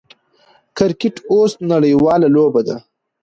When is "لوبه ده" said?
2.35-2.75